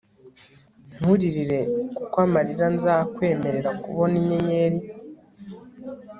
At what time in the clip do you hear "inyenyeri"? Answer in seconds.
4.21-4.79